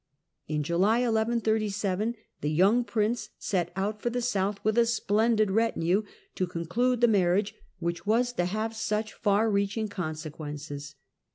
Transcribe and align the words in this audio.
In 0.47 0.63
July 0.63 1.01
1137 1.01 2.15
the 2.41 2.49
young 2.49 2.83
prince 2.83 3.29
set 3.37 3.71
out 3.75 4.01
for 4.01 4.09
the 4.09 4.19
south 4.19 4.57
with 4.63 4.75
a 4.79 4.87
splendid 4.87 5.51
retinue, 5.51 6.01
to 6.33 6.47
conclude 6.47 7.01
the 7.01 7.07
mar 7.07 7.35
riage 7.37 7.53
which 7.77 8.03
was 8.07 8.33
to 8.33 8.45
have 8.45 8.75
such 8.75 9.13
far 9.13 9.47
reaching 9.51 9.87
consequences. 9.89 10.95